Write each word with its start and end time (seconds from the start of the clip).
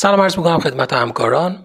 سلام 0.00 0.20
عرض 0.20 0.38
می‌کنم 0.38 0.58
خدمت 0.58 0.92
همکاران 0.92 1.58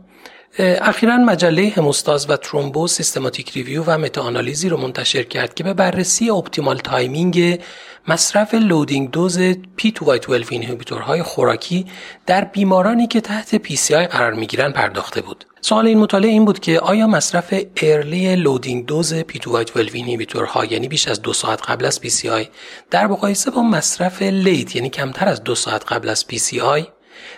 اخیرا 0.60 1.18
مجله 1.18 1.74
هموستاز 1.78 2.30
و 2.30 2.38
ترومبوز 2.38 2.88
systematic 2.88 3.52
review 3.52 3.84
و 3.88 3.98
متاانالیزی 3.98 4.70
رو 4.70 4.78
منتشر 4.78 5.24
کرد 5.24 5.54
که 5.54 5.64
به 5.64 5.74
بررسی 5.74 6.30
optimal 6.30 6.78
timing 6.78 7.60
مصرف 8.08 8.54
loading 8.54 9.12
dose 9.12 9.40
P2Y12 9.52 10.52
inhibitor 10.52 11.11
های 11.11 11.24
خوراکی 11.24 11.86
در 12.26 12.44
بیمارانی 12.44 13.08
که 13.08 13.22
تحت 13.22 13.68
PCI 13.68 13.92
قرار 13.92 14.34
می‌گیرن 14.34 14.72
پرداخته 14.72 15.22
بود. 15.22 15.46
سوال 15.62 15.88
این 15.88 15.98
مطالعه 15.98 16.32
این 16.32 16.46
بود 16.46 16.60
که 16.60 16.80
آیا 16.80 17.08
مصرف 17.08 17.54
early 17.82 18.36
loading 18.36 18.86
dose 18.86 19.14
P2Y12 19.14 19.78
inhibitor 19.94 20.59
ها 20.59 20.66
یعنی 20.66 20.88
بیش 20.88 21.08
از 21.08 21.22
دو 21.22 21.34
ساعت 21.34 21.62
قبل 21.70 21.86
از 21.86 22.00
PCI 22.04 22.48
در 22.92 23.08
مقایسه 23.08 23.52
با 23.52 23.62
مصرف 23.62 24.22
late 24.22 24.76
یعنی 24.76 24.90
کمتر 24.90 25.28
از 25.28 25.44
دو 25.44 25.56
ساعت 25.56 25.92
قبل 25.94 26.10
از 26.10 26.26
PCI 26.32 26.95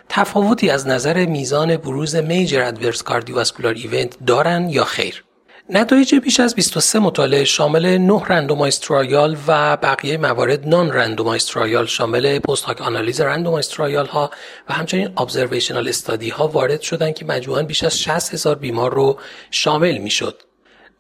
تفاوتی 0.10 0.70
از 0.70 0.88
نظر 0.88 1.26
میزان 1.26 1.78
بروز 1.78 2.16
major 2.16 2.62
adverse 2.62 3.04
cardiovascular 3.04 3.74
event 3.74 4.18
دارن 4.26 4.70
یا 4.70 4.84
خیر 4.84 5.24
نتایج 5.70 6.16
بیش 6.16 6.40
از 6.40 6.56
23 6.56 7.00
مطالعه 7.00 7.44
شامل 7.44 7.98
9 7.98 8.24
randomized 8.28 8.80
trial 8.80 9.38
و 9.48 9.78
بقیه 9.78 10.18
موارد 10.18 10.68
non-randomized 10.68 11.46
trial 11.46 11.86
شامل 11.86 12.40
post 12.40 12.64
hoc 12.64 12.82
آنالیز 12.82 13.22
randomized 13.22 13.70
trial 13.70 14.06
ها 14.06 14.32
و 14.70 14.74
همچنین 14.74 15.10
observational 15.18 15.88
study 15.88 16.30
ها 16.30 16.48
وارد 16.48 16.82
شدند 16.82 17.16
که 17.16 17.26
مجموعاً 17.26 17.64
بیش 17.64 17.84
از 17.84 18.00
60 18.00 18.34
هزار 18.34 18.56
بیمار 18.56 18.94
رو 18.94 19.20
شامل 19.52 19.98
می‌شد. 19.98 20.47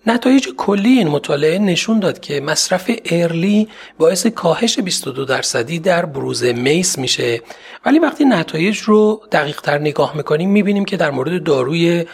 نتایج 0.07 0.47
کلی 0.57 0.89
این 0.89 1.07
مطالعه 1.07 1.59
نشون 1.59 1.99
داد 1.99 2.19
که 2.19 2.41
مصرف 2.41 2.91
early 3.05 3.67
باعث 3.97 4.27
کاهش 4.27 4.79
22 4.79 5.25
درصدی 5.25 5.79
در 5.79 6.05
بروز 6.05 6.43
MACE 6.43 6.97
میشه. 6.97 7.41
ولی 7.85 7.99
وقتی 7.99 8.25
نتایج 8.25 8.77
رو 8.79 9.21
دقیق 9.31 9.61
تر 9.61 9.77
نگاه 9.77 10.17
می‌کنیم 10.17 10.49
می‌بینیم 10.49 10.85
که 10.85 10.97
در 10.97 11.11
مورد 11.11 11.43
داروی 11.43 12.05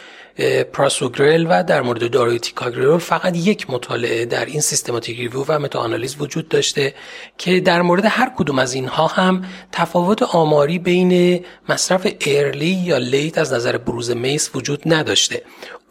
پراسوگرل 0.73 1.47
و 1.49 1.63
در 1.63 1.81
مورد 1.81 2.11
داروی 2.11 2.39
تیکاگرلور 2.39 2.97
فقط 2.97 3.37
یک 3.37 3.69
مطالعه 3.69 4.25
در 4.25 4.45
این 4.45 4.61
systematic 4.61 5.17
review 5.17 5.45
و 5.47 5.59
متاانالیز 5.59 6.15
وجود 6.19 6.49
داشته 6.49 6.93
که 7.37 7.59
در 7.59 7.81
مورد 7.81 8.05
هر 8.05 8.31
کدوم 8.37 8.59
از 8.59 8.73
اینها 8.73 9.07
هم 9.07 9.45
تفاوت 9.71 10.23
آماری 10.23 10.79
بین 10.79 11.43
مصرف 11.69 12.07
early 12.27 12.65
یا 12.65 12.97
late 12.97 13.37
از 13.37 13.53
نظر 13.53 13.77
بروز 13.77 14.11
MACE 14.11 14.55
وجود 14.55 14.81
نداشته. 14.85 15.41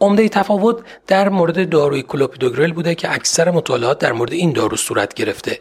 عمده 0.01 0.29
تفاوت 0.29 0.77
در 1.07 1.29
مورد 1.29 1.69
داروی 1.69 2.03
کلوپیدوگرل 2.03 2.71
بوده 2.71 2.95
که 2.95 3.13
اکثر 3.13 3.51
مطالعات 3.51 3.99
در 3.99 4.11
مورد 4.11 4.33
این 4.33 4.51
دارو 4.51 4.77
صورت 4.77 5.13
گرفته. 5.13 5.59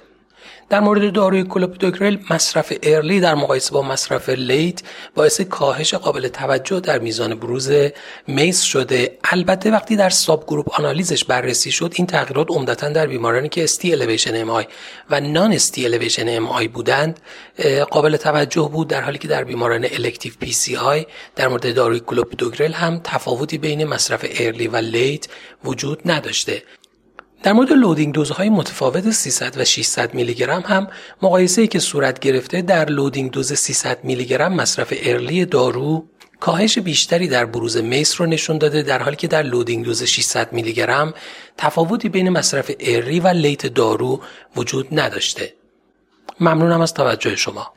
در 0.73 0.81
مورد 0.81 1.13
داروی 1.13 1.45
کلوپیدوگرل 1.45 2.19
مصرف 2.31 2.73
early 2.83 3.21
در 3.21 3.35
مقایسه 3.35 3.73
با 3.73 3.83
مصرف 3.83 4.29
late 4.29 4.83
باعث 5.15 5.41
کاهش 5.41 5.95
قابل 5.95 6.29
توجه 6.29 6.81
در 6.81 6.99
میزان 6.99 7.35
بروز 7.35 7.73
MACE 8.27 8.63
شده. 8.63 9.19
البته 9.25 9.71
وقتی 9.71 9.97
در 9.97 10.11
subgroup 10.11 10.81
آنالیزش 10.81 11.25
بررسی 11.25 11.71
شد 11.71 11.93
این 11.95 12.07
تغییرات 12.07 12.51
عمدتا 12.51 12.89
در 12.89 13.07
بیمارانی 13.07 13.49
که 13.49 13.65
ST 13.65 13.93
elevation 13.93 14.41
MI 14.41 14.65
و 15.11 15.21
non-ST 15.21 15.85
elevation 15.85 16.29
MI 16.29 16.69
بودند 16.69 17.21
قابل 17.91 18.17
توجه 18.17 18.71
بود 18.73 18.89
در 18.89 19.01
حالی 19.01 19.19
که 19.19 19.29
در 19.29 19.45
بیماران 19.45 19.85
elective 19.85 20.33
PCI 20.41 21.07
در 21.37 21.49
مورد 21.49 21.75
داروی 21.75 22.01
کلوپیدوگرل 22.01 22.73
هم 22.73 23.01
تفاوتی 23.05 23.59
بین 23.59 23.85
مصرف 23.85 24.27
early 24.31 24.69
و 24.69 24.77
late 24.77 25.29
وجود 25.65 26.01
نداشته. 26.05 26.63
در 27.43 27.53
مورد 27.53 27.73
loading 27.73 28.15
دوزهای 28.15 28.49
متفاوت 28.49 29.11
300 29.11 29.61
و 29.61 29.65
600 29.65 30.15
میلی 30.15 30.35
گرم 30.35 30.61
هم 30.67 30.89
مقایسه 31.23 31.63
ای 31.63 31.69
که 31.69 31.79
صورت 31.79 32.19
گرفته 32.19 32.63
در 32.63 32.85
loading 32.85 33.31
دوز 33.31 33.53
300 33.53 34.05
میلی 34.05 34.25
گرم 34.25 34.53
مصرف 34.53 34.93
early 35.03 35.45
دارو 35.45 36.07
کاهش 36.41 36.79
بیشتری 36.79 37.29
در 37.29 37.45
بروز 37.45 37.77
MACE 37.77 38.21
رو 38.21 38.27
نشون 38.27 38.59
داده 38.59 38.83
در 38.83 39.03
حالی 39.03 39.17
که 39.17 39.29
در 39.29 39.43
loading 39.43 39.85
دوز 39.85 40.03
600 40.03 40.53
میلی 40.53 40.73
گرم 40.73 41.15
تفاوتی 41.59 42.09
بین 42.09 42.29
مصرف 42.29 42.71
early 42.81 43.21
و 43.21 43.29
late 43.29 43.67
دارو 43.67 44.21
وجود 44.57 44.89
نداشته. 44.93 45.55
ممنونم 46.41 46.81
از 46.81 46.95
توجه 46.95 47.37
شما. 47.37 47.73